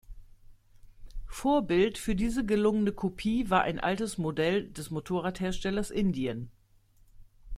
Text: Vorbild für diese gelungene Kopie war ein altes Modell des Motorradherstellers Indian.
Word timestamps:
Vorbild 1.27 1.99
für 1.99 2.15
diese 2.15 2.43
gelungene 2.43 2.91
Kopie 2.91 3.51
war 3.51 3.61
ein 3.61 3.79
altes 3.79 4.17
Modell 4.17 4.67
des 4.71 4.89
Motorradherstellers 4.89 5.91
Indian. 5.91 6.49